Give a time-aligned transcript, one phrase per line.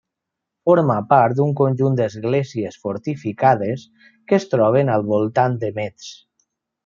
[0.67, 3.85] Forma part d'un conjunt d'esglésies fortificades
[4.31, 6.11] que es troben al voltant de Metz.